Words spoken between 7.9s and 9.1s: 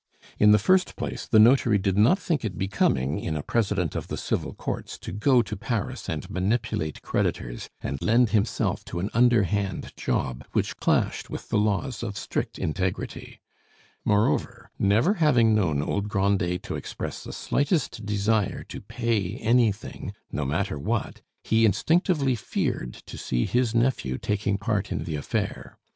lend himself to